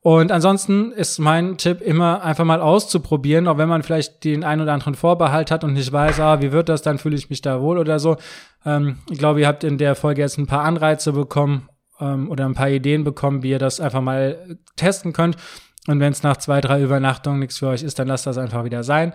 [0.00, 4.62] Und ansonsten ist mein Tipp immer einfach mal auszuprobieren, auch wenn man vielleicht den einen
[4.62, 7.42] oder anderen Vorbehalt hat und nicht weiß, ah, wie wird das, dann fühle ich mich
[7.42, 8.16] da wohl oder so.
[8.64, 11.68] Ähm, ich glaube, ihr habt in der Folge jetzt ein paar Anreize bekommen
[12.00, 15.36] ähm, oder ein paar Ideen bekommen, wie ihr das einfach mal testen könnt.
[15.88, 18.64] Und wenn es nach zwei, drei Übernachtungen nichts für euch ist, dann lasst das einfach
[18.64, 19.14] wieder sein.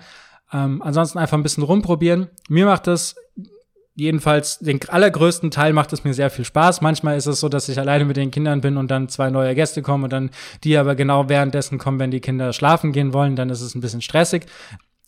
[0.53, 2.29] Ähm, ansonsten einfach ein bisschen rumprobieren.
[2.47, 3.15] Mir macht es
[3.95, 6.81] jedenfalls den allergrößten Teil macht es mir sehr viel Spaß.
[6.81, 9.53] Manchmal ist es so, dass ich alleine mit den Kindern bin und dann zwei neue
[9.55, 10.31] Gäste kommen und dann
[10.63, 13.81] die aber genau währenddessen kommen, wenn die Kinder schlafen gehen wollen, dann ist es ein
[13.81, 14.45] bisschen stressig.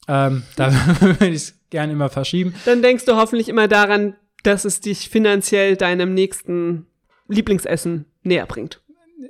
[0.08, 2.54] Ähm, da würde ich es gerne immer verschieben.
[2.66, 6.86] Dann denkst du hoffentlich immer daran, dass es dich finanziell deinem nächsten
[7.28, 8.82] Lieblingsessen näher bringt.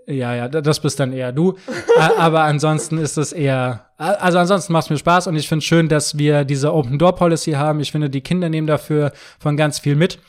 [0.07, 1.55] Ja, ja, das bist dann eher du.
[2.17, 5.87] Aber ansonsten ist es eher, also ansonsten macht es mir Spaß und ich finde schön,
[5.87, 7.79] dass wir diese Open Door Policy haben.
[7.79, 10.19] Ich finde, die Kinder nehmen dafür von ganz viel mit,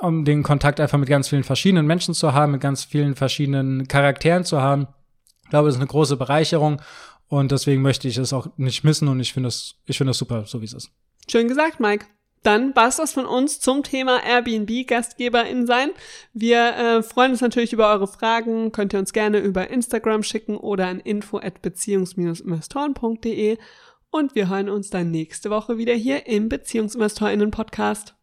[0.00, 3.88] um den Kontakt einfach mit ganz vielen verschiedenen Menschen zu haben, mit ganz vielen verschiedenen
[3.88, 4.86] Charakteren zu haben.
[5.44, 6.80] Ich glaube, das ist eine große Bereicherung
[7.28, 10.18] und deswegen möchte ich es auch nicht missen und ich finde es, ich finde es
[10.18, 10.90] super, so wie es ist.
[11.28, 12.06] Schön gesagt, Mike.
[12.42, 15.90] Dann war es das von uns zum Thema Airbnb-GastgeberInnen sein.
[16.32, 18.72] Wir äh, freuen uns natürlich über eure Fragen.
[18.72, 23.58] Könnt ihr uns gerne über Instagram schicken oder an info at beziehungs-investoren.de.
[24.10, 28.14] Und wir hören uns dann nächste Woche wieder hier im BeziehungsinvestorInnen-Podcast.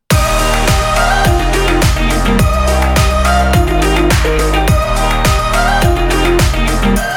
[6.86, 7.15] Musik